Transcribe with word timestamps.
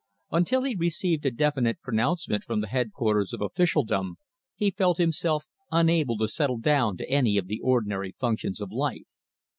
Until 0.31 0.63
he 0.63 0.73
received 0.73 1.27
a 1.27 1.29
definite 1.29 1.79
pronouncement 1.79 2.43
from 2.43 2.59
the 2.59 2.65
head 2.69 2.91
quarters 2.91 3.33
of 3.33 3.41
officialdom, 3.41 4.15
he 4.55 4.71
felt 4.71 4.97
himself 4.97 5.45
unable 5.71 6.17
to 6.17 6.27
settle 6.27 6.57
down 6.57 6.97
to 6.97 7.07
any 7.07 7.37
of 7.37 7.45
the 7.45 7.59
ordinary 7.61 8.15
functions 8.19 8.59
of 8.59 8.71
life. 8.71 9.05